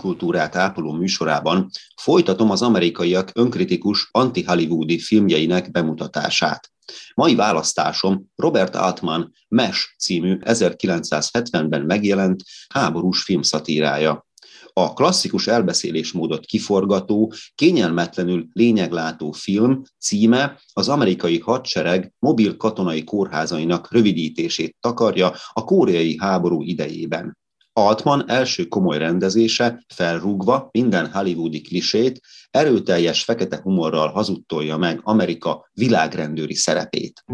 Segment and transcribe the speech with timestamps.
[0.00, 6.70] Filmkultúrát ápoló műsorában folytatom az amerikaiak önkritikus anti-hollywoodi filmjeinek bemutatását.
[7.14, 14.26] Mai választásom Robert Altman Mesh című 1970-ben megjelent háborús filmszatírája.
[14.72, 24.76] A klasszikus elbeszélésmódot kiforgató, kényelmetlenül lényeglátó film címe az amerikai hadsereg mobil katonai kórházainak rövidítését
[24.80, 27.39] takarja a koreai háború idejében.
[27.80, 36.54] Altman első komoly rendezése, felrúgva minden hollywoodi klisét, erőteljes fekete humorral hazudtolja meg Amerika világrendőri
[36.54, 37.24] szerepét.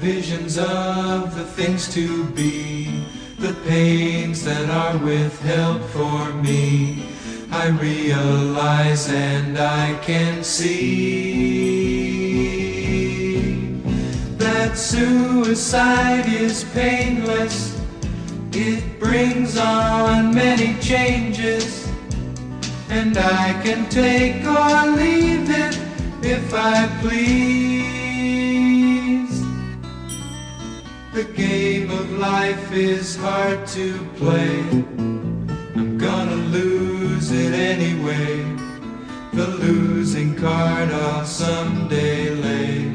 [0.00, 2.86] Visions of the things to be,
[3.38, 7.19] the pains that are withheld for me.
[7.52, 11.80] I realize and I can see
[14.38, 17.76] that suicide is painless.
[18.52, 21.88] It brings on many changes,
[22.88, 25.76] and I can take or leave it
[26.22, 27.90] if I please.
[31.12, 34.60] The game of life is hard to play.
[35.74, 36.39] I'm gonna
[37.60, 38.42] anyway.
[39.32, 42.92] The losing card I'll someday lay.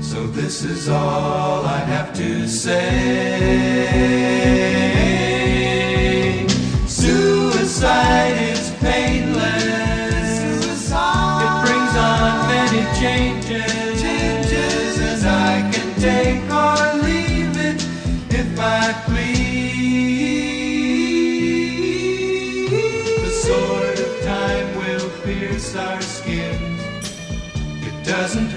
[0.00, 2.82] So this is all I have to say.
[6.86, 10.62] Suicide is painless.
[10.62, 11.42] Suicide.
[11.44, 13.41] It brings on many changes.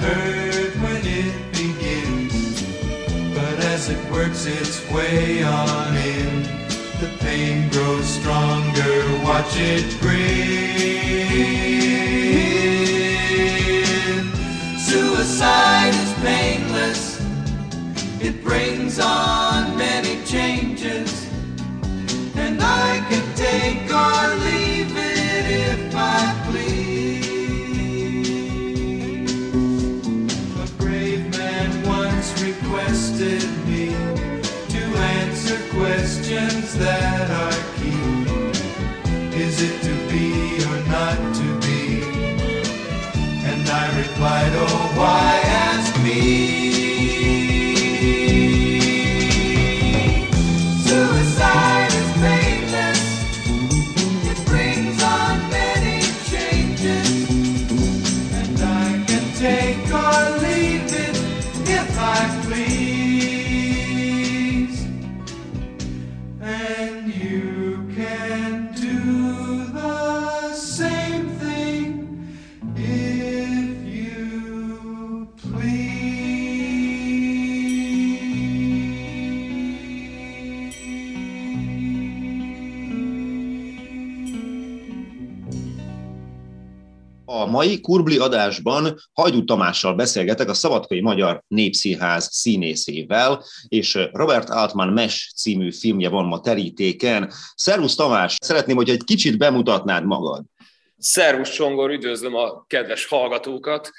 [0.06, 2.62] Hurt when it begins,
[3.34, 6.44] but as it works its way on in,
[7.02, 8.96] the pain grows stronger.
[9.24, 10.66] Watch it grin.
[14.78, 17.04] Suicide is painless.
[18.22, 21.12] It brings on many changes,
[22.36, 24.45] and I can take or
[36.28, 37.94] that are key.
[39.40, 42.02] Is it to be or not to be?
[43.46, 46.22] And I replied, oh, why ask me?
[50.80, 53.04] Suicide is painless.
[54.32, 57.30] It brings on many changes.
[58.34, 60.45] And I can take or
[87.56, 95.34] mai Kurbli adásban Hajdú Tamással beszélgetek a Szabadkai Magyar Népszínház színészével, és Robert Altman Mesh
[95.36, 97.32] című filmje van ma terítéken.
[97.56, 100.44] Szervusz Tamás, szeretném, hogy egy kicsit bemutatnád magad.
[100.98, 103.92] Szervusz Csongor, üdvözlöm a kedves hallgatókat.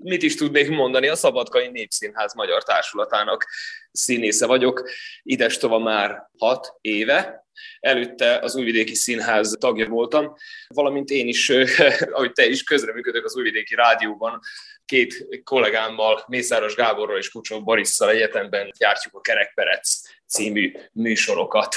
[0.00, 3.46] Mit is tudnék mondani, a Szabadkai Népszínház Magyar Társulatának
[3.92, 4.88] színésze vagyok.
[5.22, 7.46] Idestova már hat éve,
[7.80, 10.34] Előtte az Újvidéki Színház tagja voltam,
[10.68, 11.52] valamint én is,
[12.12, 14.40] ahogy te is, közreműködök az Újvidéki Rádióban,
[14.84, 21.76] két kollégámmal, Mészáros Gáborral és Kucsó Borisszal egyetemben gyártjuk a Kerekperec című műsorokat.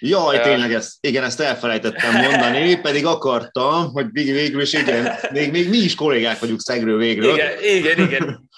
[0.00, 5.68] Jaj, tényleg, ezt, igen, ezt elfelejtettem mondani, pedig akartam, hogy végül is igen, még, még
[5.68, 7.34] mi is kollégák vagyunk szegről végről.
[7.34, 8.48] Igen, igen, igen.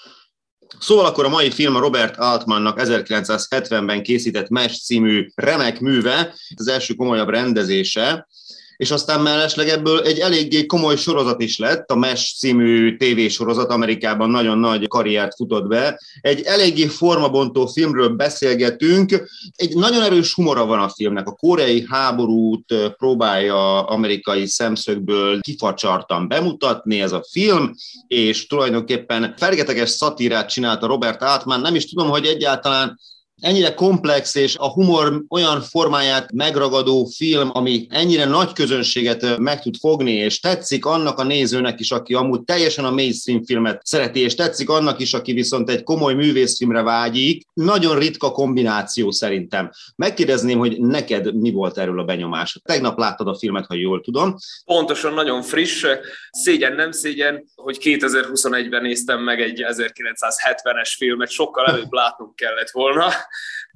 [0.79, 6.67] Szóval akkor a mai film a Robert Altmannak 1970-ben készített Mesh című remek műve, az
[6.67, 8.27] első komolyabb rendezése,
[8.77, 14.29] és aztán mellesleg ebből egy eléggé komoly sorozat is lett, a Mesh című tévésorozat Amerikában
[14.29, 15.99] nagyon nagy karriert futott be.
[16.21, 22.75] Egy eléggé formabontó filmről beszélgetünk, egy nagyon erős humora van a filmnek, a koreai háborút
[22.97, 27.75] próbálja amerikai szemszögből kifacsartan bemutatni ez a film,
[28.07, 32.99] és tulajdonképpen fergeteges szatírát csinálta Robert Altman, nem is tudom, hogy egyáltalán
[33.43, 39.75] ennyire komplex és a humor olyan formáját megragadó film, ami ennyire nagy közönséget meg tud
[39.79, 44.35] fogni, és tetszik annak a nézőnek is, aki amúgy teljesen a mainstream filmet szereti, és
[44.35, 47.45] tetszik annak is, aki viszont egy komoly művészfilmre vágyik.
[47.53, 49.71] Nagyon ritka kombináció szerintem.
[49.95, 52.59] Megkérdezném, hogy neked mi volt erről a benyomás?
[52.63, 54.35] Tegnap láttad a filmet, ha jól tudom.
[54.65, 55.85] Pontosan, nagyon friss.
[56.31, 63.05] Szégyen, nem szégyen, hogy 2021-ben néztem meg egy 1970-es filmet, sokkal előbb látnunk kellett volna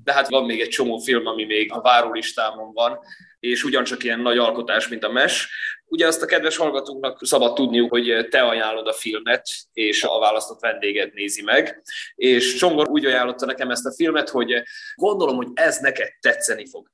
[0.03, 2.99] de hát van még egy csomó film, ami még a várólistámon van,
[3.39, 5.49] és ugyancsak ilyen nagy alkotás, mint a MES.
[5.85, 10.59] Ugye azt a kedves hallgatóknak szabad tudniuk, hogy te ajánlod a filmet, és a választott
[10.59, 11.81] vendéged nézi meg.
[12.15, 14.63] És Csongor úgy ajánlotta nekem ezt a filmet, hogy
[14.95, 16.89] gondolom, hogy ez neked tetszeni fog.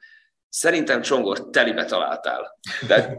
[0.50, 2.60] Szerintem Csongor telibe találtál.
[2.88, 3.18] De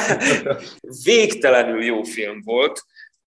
[1.04, 2.82] végtelenül jó film volt,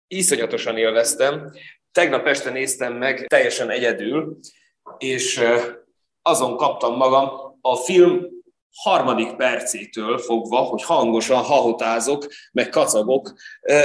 [0.08, 1.52] iszonyatosan élveztem.
[1.92, 4.40] Tegnap este néztem meg teljesen egyedül,
[4.98, 5.44] és
[6.22, 8.34] azon kaptam magam a film
[8.76, 13.34] harmadik percétől fogva, hogy hangosan hahotázok, meg kacagok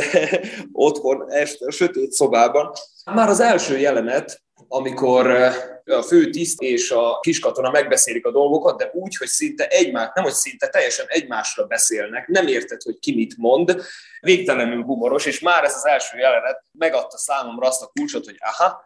[0.72, 2.72] otthon este a sötét szobában.
[3.04, 5.26] Már az első jelenet, amikor
[5.84, 10.24] a fő tiszt és a kiskatona megbeszélik a dolgokat, de úgy, hogy szinte egymás, nem
[10.24, 13.82] hogy szinte teljesen egymásra beszélnek, nem érted, hogy ki mit mond,
[14.20, 18.82] végtelenül humoros, és már ez az első jelenet megadta számomra azt a kulcsot, hogy aha,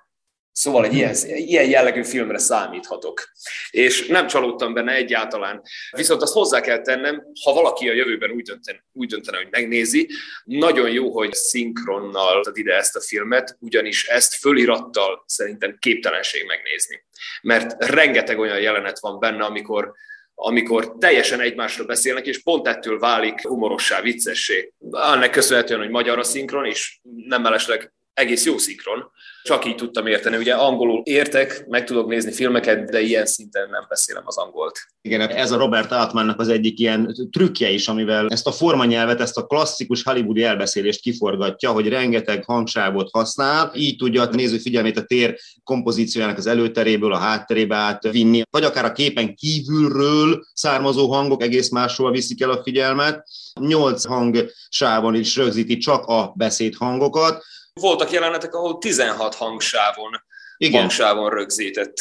[0.53, 3.33] Szóval egy ilyen, ilyen jellegű filmre számíthatok.
[3.71, 5.63] És nem csalódtam benne egyáltalán.
[5.91, 10.09] Viszont azt hozzá kell tennem, ha valaki a jövőben úgy döntene, úgy döntene hogy megnézi,
[10.45, 17.05] nagyon jó, hogy szinkronnal ad ide ezt a filmet, ugyanis ezt fölirattal szerintem képtelenség megnézni.
[17.43, 19.93] Mert rengeteg olyan jelenet van benne, amikor
[20.35, 24.73] amikor teljesen egymásra beszélnek, és pont ettől válik humorossá, viccessé.
[24.91, 29.11] Ennek köszönhetően, hogy magyar a szinkron, és nem mellesleg egész jó szinkron,
[29.43, 30.37] csak így tudtam érteni.
[30.37, 34.79] Ugye angolul értek, meg tudok nézni filmeket, de ilyen szinten nem beszélem az angolt.
[35.01, 39.37] Igen, ez a Robert Altmannak az egyik ilyen trükkje is, amivel ezt a formanyelvet, ezt
[39.37, 45.05] a klasszikus hollywoodi elbeszélést kiforgatja, hogy rengeteg hangsávot használ, így tudja a néző figyelmét a
[45.05, 51.71] tér kompozíciójának az előteréből a hátterébe átvinni, vagy akár a képen kívülről származó hangok egész
[51.71, 53.29] máshol viszik el a figyelmet.
[53.61, 57.45] Nyolc hangsávon is rögzíti csak a beszédhangokat,
[57.81, 60.11] voltak jelenetek, ahol 16 hangsávon,
[60.57, 60.81] Igen.
[60.81, 61.95] hangsávon rögzített.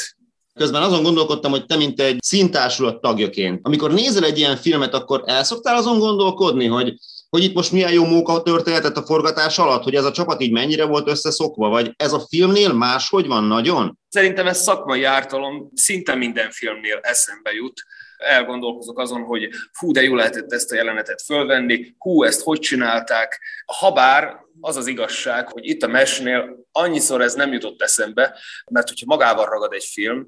[0.54, 5.24] Közben azon gondolkodtam, hogy te, mint egy szintársulat tagjaként, amikor nézel egy ilyen filmet, akkor
[5.26, 6.94] el szoktál azon gondolkodni, hogy
[7.30, 10.52] hogy itt most milyen jó móka történetet a forgatás alatt, hogy ez a csapat így
[10.52, 14.00] mennyire volt összeszokva, vagy ez a filmnél máshogy van nagyon?
[14.10, 17.82] Szerintem ez szakmai ártalom, szinte minden filmnél eszembe jut.
[18.22, 23.42] Elgondolkozok azon, hogy hú, de jó lehetett ezt a jelenetet fölvenni, hú, ezt hogy csinálták.
[23.66, 28.40] Habár az az igazság, hogy itt a mesnél annyiszor ez nem jutott eszembe,
[28.72, 30.28] mert hogyha magával ragad egy film,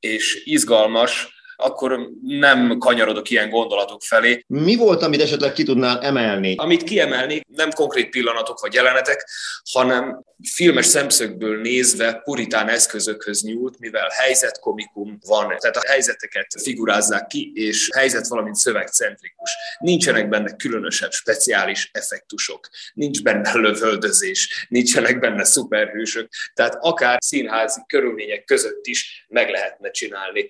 [0.00, 4.44] és izgalmas, akkor nem kanyarodok ilyen gondolatok felé.
[4.46, 6.54] Mi volt, amit esetleg ki tudnál emelni?
[6.56, 9.28] Amit kiemelni, nem konkrét pillanatok vagy jelenetek,
[9.72, 17.52] hanem filmes szemszögből nézve puritán eszközökhöz nyúlt, mivel helyzetkomikum van, tehát a helyzeteket figurázzák ki,
[17.54, 19.50] és helyzet valamint szövegcentrikus.
[19.78, 28.44] Nincsenek benne különösebb, speciális effektusok, nincs benne lövöldözés, nincsenek benne szuperhősök, tehát akár színházi körülmények
[28.44, 30.48] között is meg lehetne csinálni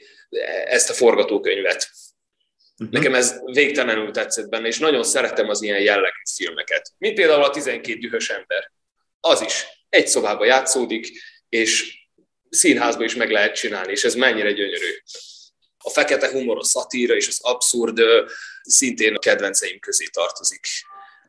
[0.66, 1.90] ezt a forgatókönyvet.
[2.78, 2.94] Uh-huh.
[2.94, 6.92] Nekem ez végtelenül tetszett benne, és nagyon szeretem az ilyen jellegű filmeket.
[6.98, 8.70] Mint például a 12 dühös ember.
[9.20, 12.02] Az is egy szobába játszódik, és
[12.50, 14.92] színházba is meg lehet csinálni, és ez mennyire gyönyörű.
[15.78, 18.00] A fekete humor, a szatíra és az abszurd
[18.62, 20.66] szintén a kedvenceim közé tartozik.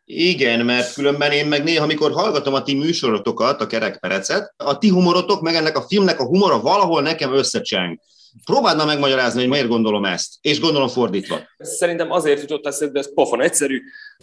[0.06, 4.90] Igen, mert különben én meg néha, amikor hallgatom a ti műsorotokat, a kerekperecet, a ti
[4.90, 8.00] humorotok, meg ennek a filmnek a humora valahol nekem összecseng.
[8.44, 11.40] Próbáld meg megmagyarázni, hogy miért gondolom ezt, és gondolom fordítva.
[11.58, 13.82] Szerintem azért jutott eszedbe, ez pofon egyszerű.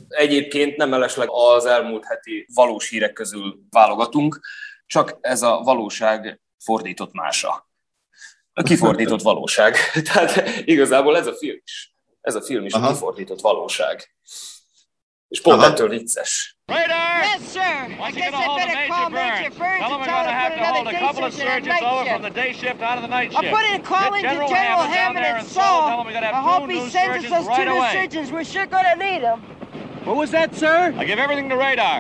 [0.09, 4.41] Egyébként nem mellesleg az elmúlt heti valós hírek közül válogatunk,
[4.87, 7.71] csak ez a valóság fordított mása.
[8.53, 9.77] A kifordított valóság.
[10.13, 11.95] Tehát igazából ez a film is.
[12.21, 12.87] Ez a film is Aha.
[12.87, 14.15] a kifordított valóság.
[15.33, 15.71] És pont Aha.
[15.71, 16.57] ettől vicces.
[16.69, 17.61] Yes, sir.
[17.61, 19.81] I Once you guess get a I hold of better Major call Burns, Major Burns
[19.83, 21.33] tell him and we're tell going to have to to put hold a couple of
[21.33, 23.55] in surgeons that over from the day shift out of the night I'll shift.
[23.57, 25.81] put in a call Get into General General Hammond down Hammond there and and Saul.
[25.89, 26.07] Tell him Saul.
[26.07, 27.93] we got to I hope he sends us surgeons those two right new away.
[27.99, 28.27] surgeons.
[28.35, 29.39] We're sure going to need them.
[30.07, 30.77] What was that, sir?
[31.01, 31.99] I give everything to Radar.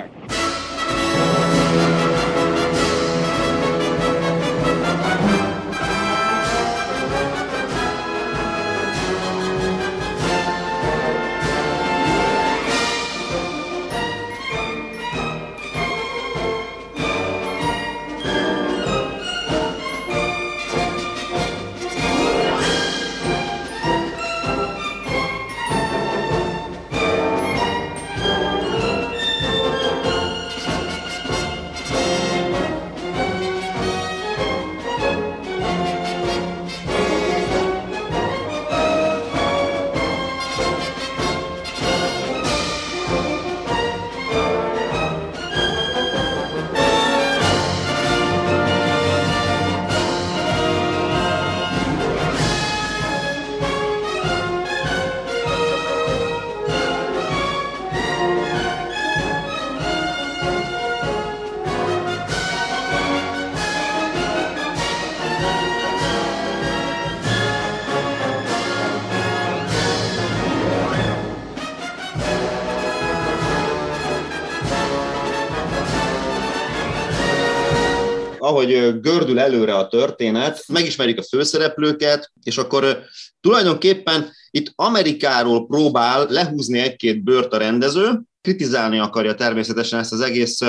[78.52, 82.98] Ahogy gördül előre a történet, megismerjük a főszereplőket, és akkor
[83.40, 90.60] tulajdonképpen itt Amerikáról próbál lehúzni egy-két bört a rendező, kritizálni akarja természetesen ezt az egész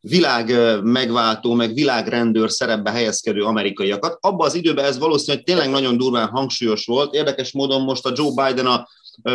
[0.00, 4.16] világ megváltó, meg világrendőr szerepbe helyezkedő amerikaiakat.
[4.20, 7.14] Abban az időben ez valószínűleg tényleg nagyon durván hangsúlyos volt.
[7.14, 8.88] Érdekes módon most a Joe Biden a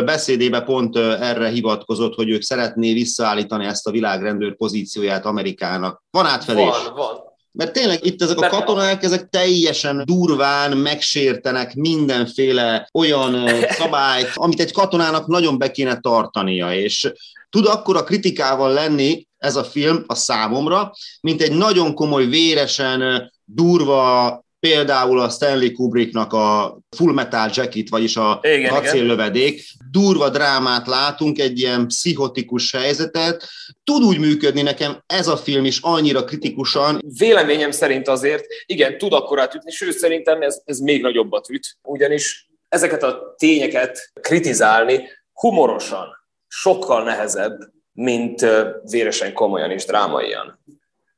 [0.04, 6.02] beszédébe pont erre hivatkozott, hogy ők szeretné visszaállítani ezt a világrendőr pozícióját Amerikának.
[6.10, 6.64] Van átfedés.
[6.64, 7.25] Van, van.
[7.56, 14.72] Mert tényleg itt ezek a katonák, ezek teljesen durván megsértenek mindenféle olyan szabályt, amit egy
[14.72, 17.12] katonának nagyon be kéne tartania, és
[17.50, 24.45] tud akkora kritikával lenni ez a film a számomra, mint egy nagyon komoly, véresen durva,
[24.60, 31.58] például a Stanley Kubricknak a Full Metal Jacket, vagyis a acéllövedék, durva drámát látunk, egy
[31.58, 33.48] ilyen pszichotikus helyzetet,
[33.84, 39.12] tud úgy működni nekem ez a film is annyira kritikusan, Véleményem szerint azért, igen, tud
[39.12, 46.06] akkorát ütni, sőt szerintem ez, ez még nagyobbat üt, ugyanis ezeket a tényeket kritizálni humorosan
[46.48, 47.58] sokkal nehezebb,
[47.92, 48.46] mint
[48.90, 50.58] véresen komolyan és drámaian.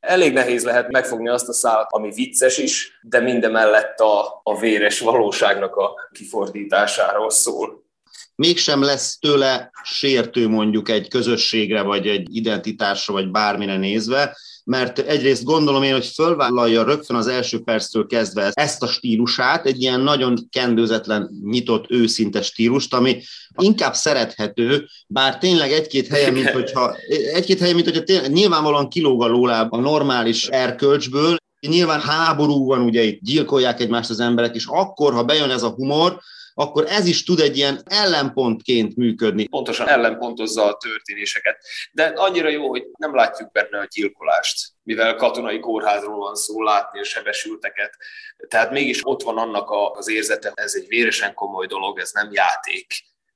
[0.00, 5.00] Elég nehéz lehet megfogni azt a szálat, ami vicces is, de mindemellett a, a véres
[5.00, 7.84] valóságnak a kifordításáról szól.
[8.34, 14.36] mégsem lesz tőle sértő mondjuk egy közösségre, vagy egy identitásra, vagy bármire nézve,
[14.68, 19.82] mert egyrészt gondolom én, hogy fölvállalja rögtön az első perctől kezdve ezt a stílusát, egy
[19.82, 23.22] ilyen nagyon kendőzetlen, nyitott, őszinte stílust, ami
[23.56, 26.96] inkább szerethető, bár tényleg egy-két helyen, mint hogyha,
[27.34, 32.80] egy-két helyen, mint hogyha tényleg, nyilvánvalóan kilóg a lóláb a normális erkölcsből, Nyilván háború van,
[32.80, 36.20] ugye itt gyilkolják egymást az emberek, és akkor, ha bejön ez a humor,
[36.58, 39.48] akkor ez is tud egy ilyen ellenpontként működni.
[39.48, 41.64] pontosan ellenpontozza a történéseket.
[41.92, 47.00] De annyira jó, hogy nem látjuk benne a gyilkolást, mivel katonai kórházról van szó, látni
[47.00, 47.96] a sebesülteket.
[48.48, 52.86] Tehát mégis ott van annak az érzete, ez egy véresen komoly dolog, ez nem játék.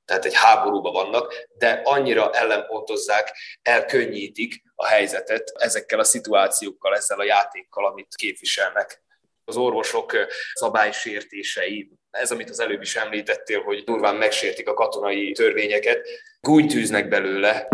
[0.05, 7.23] Tehát egy háborúban vannak, de annyira ellenpontozzák, elkönnyítik a helyzetet ezekkel a szituációkkal, ezzel a
[7.23, 9.02] játékkal, amit képviselnek.
[9.45, 10.23] Az orvosok ö,
[10.53, 16.07] szabálysértései, ez, amit az előbb is említettél, hogy durván megsértik a katonai törvényeket,
[16.41, 17.67] gúnytűznek belőle.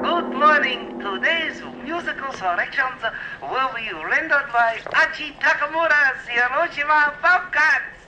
[0.00, 1.02] Good morning.
[1.02, 3.00] Today's musical selections
[3.40, 8.02] will be rendered by Achi Takamura's Hiroshima Bobcats.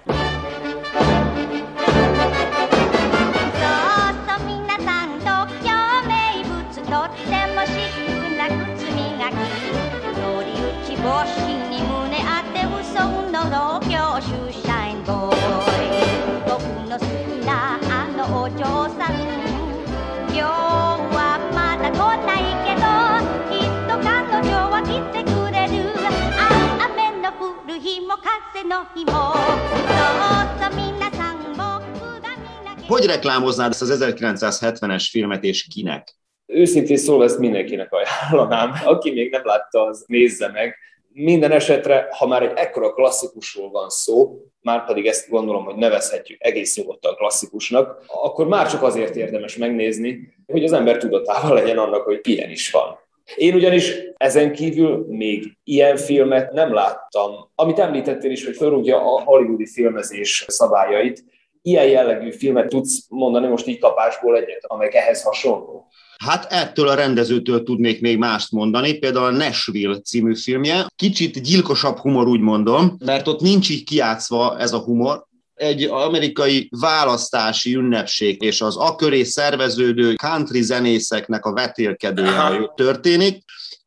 [32.95, 36.17] Hogy reklámoznád ezt az 1970-es filmet, és kinek?
[36.47, 38.73] Őszintén szólva ezt mindenkinek ajánlanám.
[38.85, 40.77] Aki még nem látta, az nézze meg.
[41.13, 46.45] Minden esetre, ha már egy ekkora klasszikusról van szó, már pedig ezt gondolom, hogy nevezhetjük
[46.45, 52.03] egész nyugodtan klasszikusnak, akkor már csak azért érdemes megnézni, hogy az ember tudatával legyen annak,
[52.03, 52.99] hogy ilyen is van.
[53.37, 57.51] Én ugyanis ezen kívül még ilyen filmet nem láttam.
[57.55, 61.25] Amit említettél is, hogy felrúgja a hollywoodi filmezés szabályait,
[61.67, 65.89] ilyen jellegű filmet tudsz mondani most így kapásból egyet, amelyek ehhez hasonló?
[66.25, 70.87] Hát ettől a rendezőtől tudnék még mást mondani, például a Nashville című filmje.
[70.97, 76.69] Kicsit gyilkosabb humor, úgy mondom, mert ott nincs így kiátszva ez a humor, egy amerikai
[76.81, 83.45] választási ünnepség és az aköré szerveződő country zenészeknek a vetélkedője történik,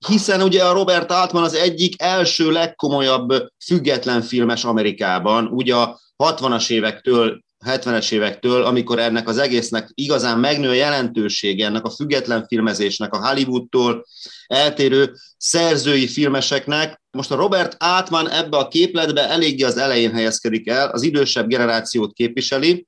[0.07, 3.33] hiszen ugye a Robert Altman az egyik első legkomolyabb
[3.65, 10.69] független filmes Amerikában, ugye a 60-as évektől 70-es évektől, amikor ennek az egésznek igazán megnő
[10.69, 14.05] a jelentősége, ennek a független filmezésnek, a Hollywoodtól
[14.47, 17.01] eltérő szerzői filmeseknek.
[17.11, 22.13] Most a Robert Altman ebbe a képletbe eléggé az elején helyezkedik el, az idősebb generációt
[22.13, 22.87] képviseli,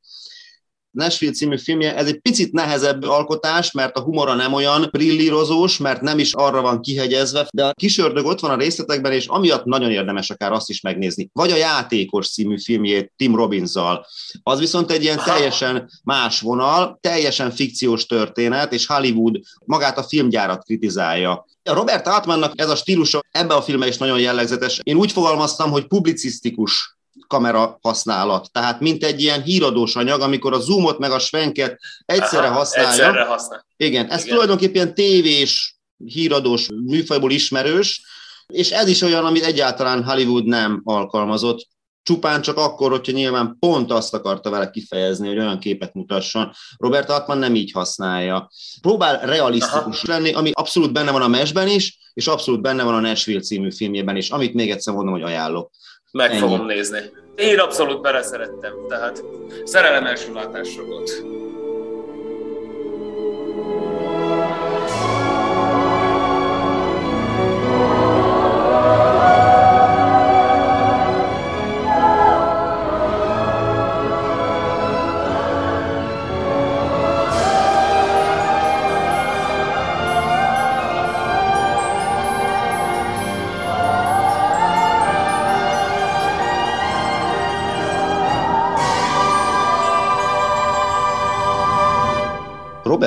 [0.99, 6.01] Nashville című filmje, ez egy picit nehezebb alkotás, mert a humora nem olyan brillírozós, mert
[6.01, 9.91] nem is arra van kihegyezve, de a kisördög ott van a részletekben, és amiatt nagyon
[9.91, 11.29] érdemes akár azt is megnézni.
[11.33, 14.05] Vagy a Játékos című filmjét Tim Robbins-zal.
[14.43, 20.63] Az viszont egy ilyen teljesen más vonal, teljesen fikciós történet, és Hollywood magát a filmgyárat
[20.63, 21.45] kritizálja.
[21.63, 24.79] Robert Altmannak ez a stílusa ebben a filmben is nagyon jellegzetes.
[24.83, 26.98] Én úgy fogalmaztam, hogy publicisztikus
[27.29, 28.51] kamera használat.
[28.51, 32.89] Tehát mint egy ilyen híradós anyag, amikor a zoomot meg a svenket egyszerre Aha, használja.
[32.89, 33.65] Egyszerre használ.
[33.77, 34.33] Igen, ez Igen.
[34.33, 38.01] tulajdonképpen tévés, híradós műfajból ismerős,
[38.47, 41.67] és ez is olyan, amit egyáltalán Hollywood nem alkalmazott,
[42.03, 46.51] csupán csak akkor, hogyha nyilván pont azt akarta vele kifejezni, hogy olyan képet mutasson.
[46.77, 48.49] Robert Altman nem így használja.
[48.81, 50.13] Próbál realisztikus Aha.
[50.13, 53.71] lenni, ami abszolút benne van a mesben is, és abszolút benne van a Nashville című
[53.71, 55.71] filmjében is, amit még egyszer mondom, hogy ajánlok.
[56.11, 56.39] Meg Ennyi.
[56.39, 56.99] fogom nézni.
[57.35, 59.23] Én abszolút beleszerettem, tehát
[59.63, 61.23] szerelem első látásra volt.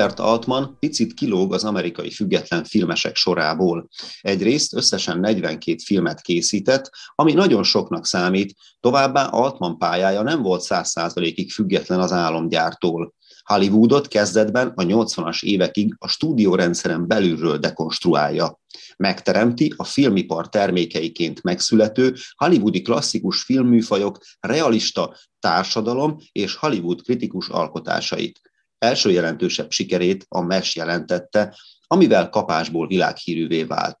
[0.03, 3.87] Robert Altman picit kilóg az amerikai független filmesek sorából.
[4.21, 11.51] Egyrészt összesen 42 filmet készített, ami nagyon soknak számít, továbbá Altman pályája nem volt 100%-ig
[11.51, 13.13] független az álomgyártól.
[13.43, 18.59] Hollywoodot kezdetben a 80-as évekig a stúdiórendszeren belülről dekonstruálja.
[18.97, 28.41] Megteremti a filmipar termékeiként megszülető hollywoodi klasszikus filmműfajok realista társadalom és Hollywood kritikus alkotásait
[28.83, 31.55] első jelentősebb sikerét a MES jelentette,
[31.87, 33.97] amivel kapásból világhírűvé vált.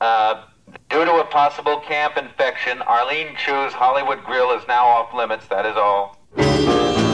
[0.00, 0.38] Uh,
[0.88, 5.64] due to a possible camp infection, Arlene Chu's Hollywood Grill is now off limits, that
[5.64, 7.07] is all.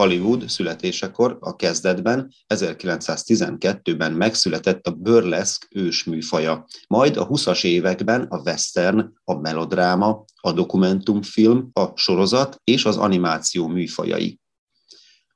[0.00, 9.12] Hollywood születésekor a kezdetben 1912-ben megszületett a burleszk ősműfaja, majd a 20-as években a western,
[9.24, 14.38] a melodráma, a dokumentumfilm, a sorozat és az animáció műfajai.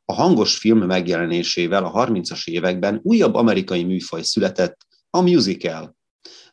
[0.05, 4.77] A hangos film megjelenésével a 30-as években újabb amerikai műfaj született,
[5.11, 5.97] a musical.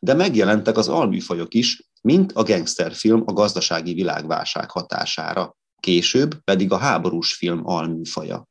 [0.00, 6.76] De megjelentek az alműfajok is, mint a gangsterfilm a gazdasági világválság hatására később pedig a
[6.76, 8.48] háborús film alműfaja.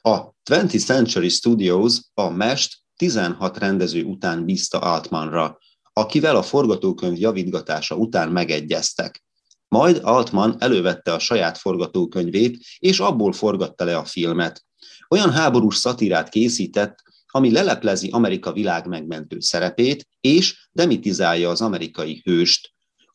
[0.00, 5.58] A 20th Century Studios a mest 16 rendező után bízta Altmanra,
[5.92, 9.24] akivel a forgatókönyv javítgatása után megegyeztek.
[9.68, 14.64] Majd Altman elővette a saját forgatókönyvét, és abból forgatta le a filmet.
[15.08, 22.72] Olyan háborús szatírát készített, ami leleplezi Amerika világ megmentő szerepét, és demitizálja az amerikai hőst,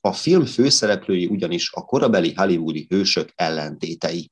[0.07, 4.31] a film főszereplői ugyanis a korabeli hollywoodi hősök ellentétei.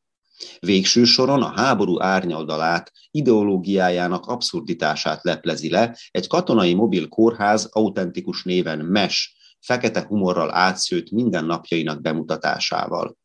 [0.60, 8.80] Végső soron a háború árnyaldalát, ideológiájának abszurditását leplezi le egy katonai mobil kórház autentikus néven
[8.80, 13.18] MES, fekete humorral átszőtt mindennapjainak bemutatásával.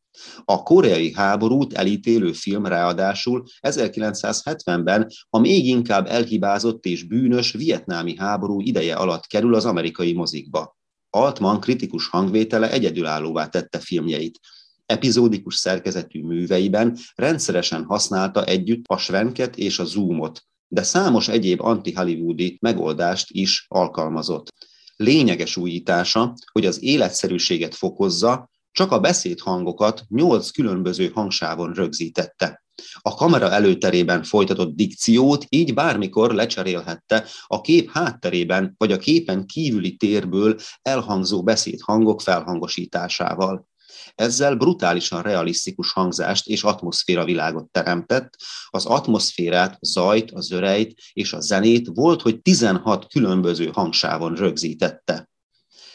[0.45, 8.61] A koreai háborút elítélő film ráadásul 1970-ben a még inkább elhibázott és bűnös vietnámi háború
[8.61, 10.76] ideje alatt kerül az amerikai mozikba.
[11.09, 14.39] Altman kritikus hangvétele egyedülállóvá tette filmjeit.
[14.85, 22.57] Epizódikus szerkezetű műveiben rendszeresen használta együtt a svenket és a zoomot, de számos egyéb anti-hollywoodi
[22.61, 24.53] megoldást is alkalmazott.
[24.95, 32.63] Lényeges újítása, hogy az életszerűséget fokozza, csak a beszédhangokat nyolc különböző hangsávon rögzítette.
[33.01, 39.95] A kamera előterében folytatott dikciót így bármikor lecserélhette a kép hátterében vagy a képen kívüli
[39.95, 43.67] térből elhangzó beszédhangok felhangosításával.
[44.15, 48.37] Ezzel brutálisan realisztikus hangzást és atmoszféra világot teremtett.
[48.69, 55.29] Az atmoszférát, a zajt, a zörejt és a zenét volt, hogy 16 különböző hangsávon rögzítette.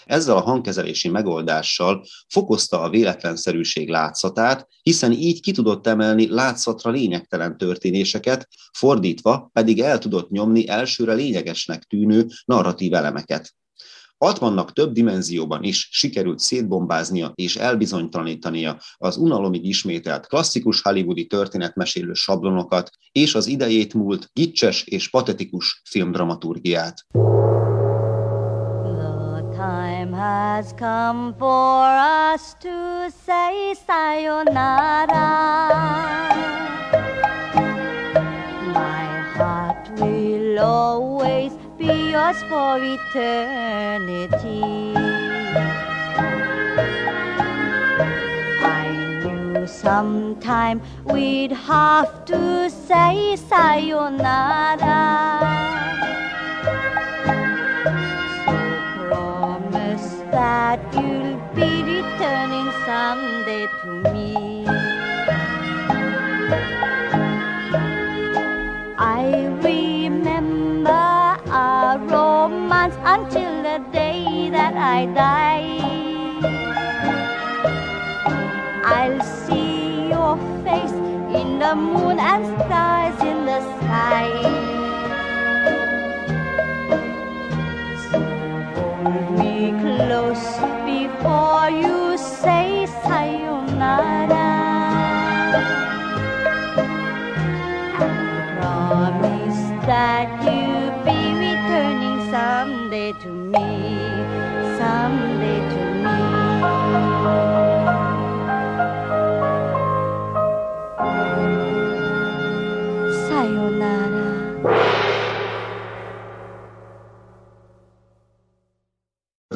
[0.04, 7.56] Ezzel a hangkezelési megoldással fokozta a véletlenszerűség látszatát, hiszen így ki tudott emelni látszatra lényegtelen
[7.56, 13.54] történéseket, fordítva pedig el tudott nyomni elsőre lényegesnek tűnő narratív elemeket.
[14.22, 22.90] Altmannak több dimenzióban is sikerült szétbombáznia és elbizonytalanítania az unalomig ismételt klasszikus hollywoodi történetmesélő sablonokat
[23.12, 27.06] és az idejét múlt gicses és patetikus filmdramaturgiát.
[30.02, 35.08] Time has come for us to say sayonara.
[38.74, 44.62] My heart will always be yours for eternity.
[48.64, 48.88] I
[49.24, 54.72] knew sometime we'd have to say sayonara.
[63.52, 64.66] Someday to me.
[68.98, 75.78] I remember our romance until the day that I die.
[78.84, 80.92] I'll see your face
[81.40, 84.51] in the moon and stars in the sky.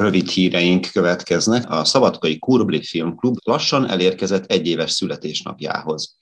[0.07, 1.69] Rövid híreink következnek.
[1.69, 6.17] A Szabadkai Kurbli Filmklub lassan elérkezett egyéves születésnapjához.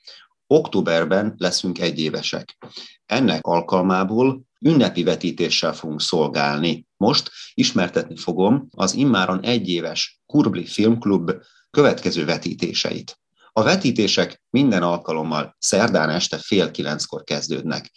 [0.48, 2.58] Októberben leszünk egyévesek.
[3.06, 6.86] Ennek alkalmából ünnepi vetítéssel fogunk szolgálni.
[6.98, 11.32] Most ismertetni fogom az immáron egyéves Kurbli Filmklub
[11.70, 13.20] következő vetítéseit.
[13.52, 17.92] A vetítések minden alkalommal szerdán este fél kilenckor kezdődnek.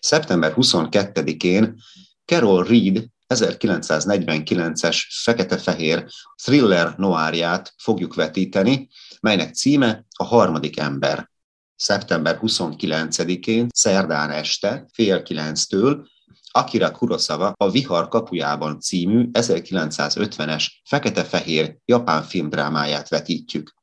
[0.00, 1.74] Szeptember 22-én
[2.24, 6.06] Carol Reed 1949-es fekete-fehér
[6.42, 8.88] thriller noárját fogjuk vetíteni,
[9.20, 11.30] melynek címe A harmadik ember.
[11.76, 16.06] Szeptember 29-én, szerdán este, fél kilenctől
[16.52, 23.79] Akira Kurosawa a Vihar kapujában című 1950-es fekete-fehér japán filmdrámáját vetítjük.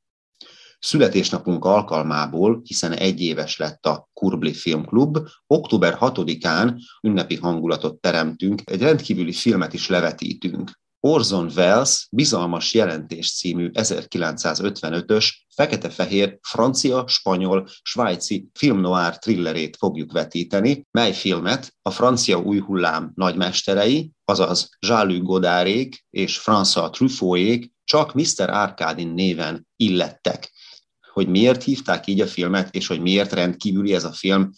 [0.80, 8.82] Születésnapunk alkalmából, hiszen egy éves lett a Kurbli Filmklub, október 6-án ünnepi hangulatot teremtünk, egy
[8.82, 10.72] rendkívüli filmet is levetítünk.
[11.00, 21.14] Orson Welles Bizalmas jelentés című 1955-ös fekete-fehér francia, spanyol, svájci filmnoár thrillerét fogjuk vetíteni, mely
[21.14, 28.50] filmet a francia új hullám nagymesterei, azaz Jean-Luc Godardék és François Truffautjék csak Mr.
[28.50, 30.52] Arkadin néven illettek
[31.18, 34.52] hogy miért hívták így a filmet, és hogy miért rendkívüli ez a film,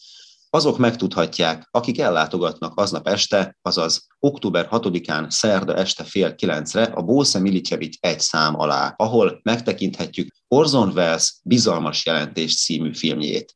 [0.50, 7.39] azok megtudhatják, akik ellátogatnak aznap este, azaz október 6-án szerda este fél kilencre a Bósze
[7.39, 13.56] Milicevic egy szám alá, ahol megtekinthetjük Orson Welles bizalmas jelentés című filmjét.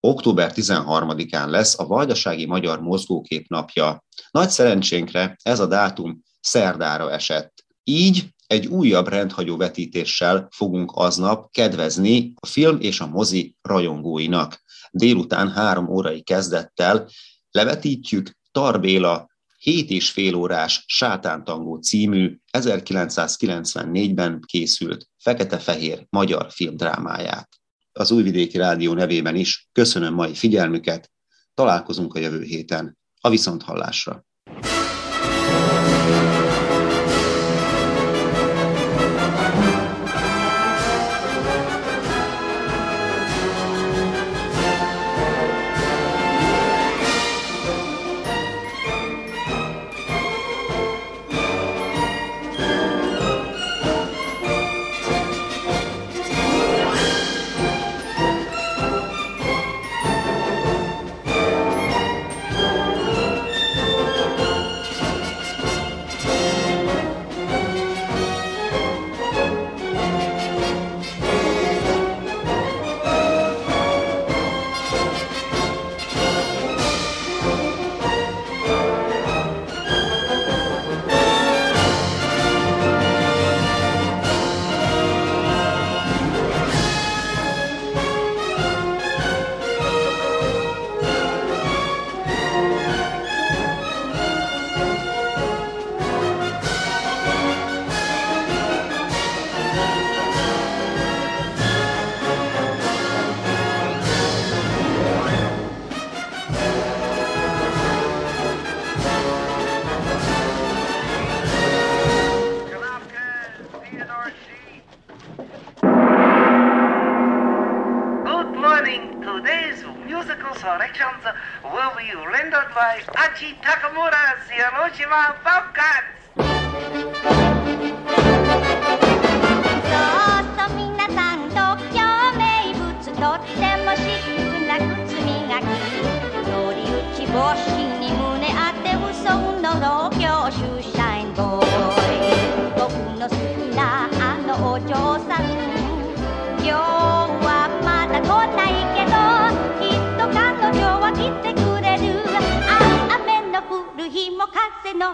[0.00, 4.04] Október 13-án lesz a Vajdasági Magyar Mozgókép napja.
[4.30, 7.53] Nagy szerencsénkre ez a dátum szerdára esett.
[7.84, 14.62] Így egy újabb rendhagyó vetítéssel fogunk aznap kedvezni a film és a mozi rajongóinak.
[14.90, 17.08] Délután három órai kezdettel
[17.50, 27.48] levetítjük Tarbéla 7 és fél órás Sátántangó című 1994-ben készült fekete-fehér magyar filmdrámáját.
[27.92, 31.10] Az Újvidéki Rádió nevében is köszönöm mai figyelmüket,
[31.54, 32.98] találkozunk a jövő héten.
[33.20, 34.24] A viszonthallásra!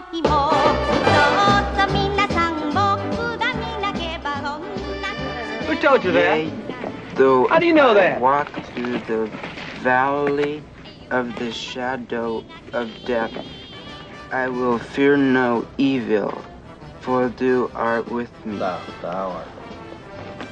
[0.00, 0.74] の日もそう
[1.76, 5.08] そう皆さん僕が見なけばこんな
[5.68, 6.48] Who told you that?
[7.16, 8.16] Though How do you know that?
[8.16, 9.30] I walk through the
[9.82, 10.62] valley
[11.10, 13.32] of the shadow of death,
[14.32, 16.32] I will fear no evil,
[17.00, 18.58] for thou art with me.
[18.58, 19.48] Thou, thou art.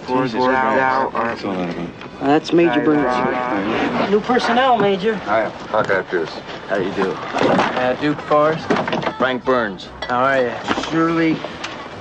[0.02, 2.20] For Jesus, thou, thou art What's all that about?
[2.20, 3.04] Uh, that's Major Thy Burns.
[3.04, 5.14] rod- New personnel, Major.
[5.14, 6.30] Hi, Hawk Pierce.
[6.68, 7.10] How do you do?
[7.10, 9.07] Uh, Duke Forrest.
[9.19, 9.89] Frank Burns.
[10.07, 10.83] How are you?
[10.89, 11.37] Surely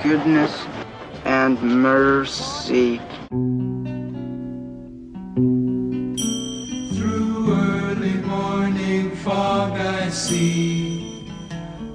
[0.04, 0.64] goodness
[1.24, 3.00] and mercy
[6.94, 11.28] Through early morning fog I see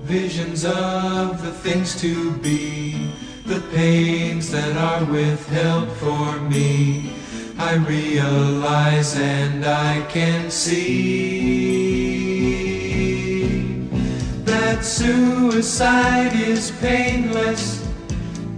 [0.01, 3.07] visions of the things to be,
[3.45, 7.13] the pains that are withheld for me.
[7.57, 11.72] I realize and I can see
[14.83, 17.87] suicide is painless.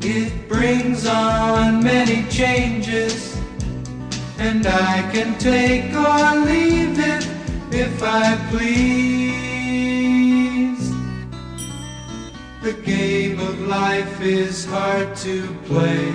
[0.02, 3.38] It brings on many changes.
[4.38, 7.28] And I can take or leave it
[7.72, 9.36] if I please.
[12.62, 16.10] The game of life is hard to play.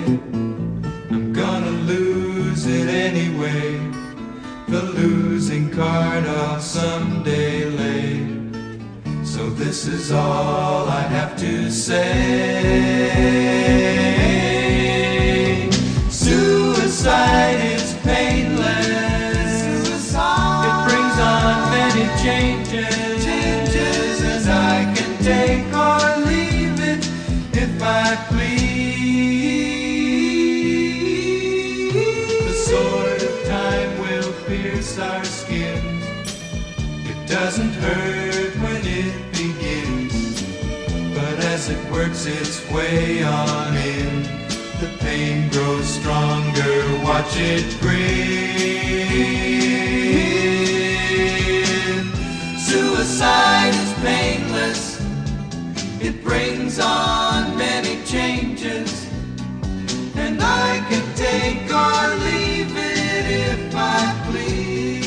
[1.09, 3.79] I'm gonna lose it anyway.
[4.67, 7.70] The losing card I'll someday lay.
[9.41, 11.97] So this is all I have to say.
[16.11, 19.63] Suicide is painless.
[20.67, 23.25] It brings on many changes.
[23.25, 27.03] Changes, and I can take or leave it
[27.57, 28.61] if I please.
[32.45, 36.05] The sword of time will pierce our skins.
[37.09, 38.30] It doesn't hurt
[42.25, 44.23] its way on in.
[44.79, 48.21] The pain grows stronger, watch it grin.
[52.59, 54.99] Suicide is painless,
[55.99, 59.07] it brings on many changes.
[60.15, 65.01] And I can take or leave it if I please.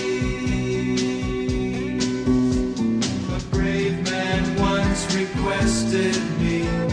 [3.37, 6.84] A brave man once requested me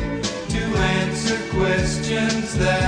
[1.92, 2.81] questions that